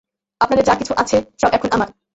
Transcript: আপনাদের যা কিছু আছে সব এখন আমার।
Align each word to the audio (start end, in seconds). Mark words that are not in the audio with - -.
আপনাদের 0.41 0.63
যা 0.65 0.73
কিছু 0.75 0.93
আছে 0.97 1.17
সব 1.41 1.51
এখন 1.53 1.69
আমার। 1.71 1.89